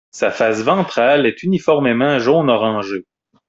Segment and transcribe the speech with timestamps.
[0.09, 3.05] Sa face ventrale est uniformément jaune orangé.